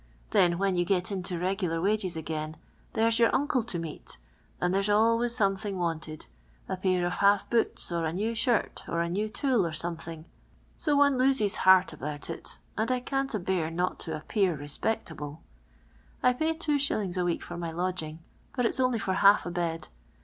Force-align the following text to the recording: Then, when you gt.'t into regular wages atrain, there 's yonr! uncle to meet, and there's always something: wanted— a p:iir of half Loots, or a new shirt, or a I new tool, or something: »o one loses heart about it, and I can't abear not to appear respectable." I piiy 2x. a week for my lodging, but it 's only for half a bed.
Then, 0.31 0.57
when 0.57 0.73
you 0.73 0.83
gt.'t 0.83 1.11
into 1.11 1.37
regular 1.37 1.79
wages 1.79 2.15
atrain, 2.15 2.55
there 2.93 3.11
's 3.11 3.19
yonr! 3.19 3.29
uncle 3.33 3.61
to 3.61 3.77
meet, 3.77 4.17
and 4.59 4.73
there's 4.73 4.89
always 4.89 5.35
something: 5.35 5.77
wanted— 5.77 6.25
a 6.67 6.75
p:iir 6.75 7.05
of 7.05 7.17
half 7.17 7.45
Loots, 7.53 7.91
or 7.91 8.05
a 8.05 8.11
new 8.11 8.33
shirt, 8.33 8.83
or 8.87 9.03
a 9.03 9.05
I 9.05 9.09
new 9.09 9.29
tool, 9.29 9.63
or 9.63 9.71
something: 9.71 10.25
»o 10.87 10.95
one 10.95 11.19
loses 11.19 11.55
heart 11.57 11.93
about 11.93 12.31
it, 12.31 12.57
and 12.75 12.89
I 12.91 12.99
can't 12.99 13.35
abear 13.35 13.69
not 13.69 13.99
to 13.99 14.17
appear 14.17 14.55
respectable." 14.55 15.43
I 16.23 16.33
piiy 16.33 16.57
2x. 16.57 17.15
a 17.15 17.23
week 17.23 17.43
for 17.43 17.55
my 17.57 17.69
lodging, 17.69 18.23
but 18.55 18.65
it 18.65 18.73
's 18.73 18.79
only 18.79 18.97
for 18.97 19.13
half 19.13 19.45
a 19.45 19.51
bed. 19.51 19.89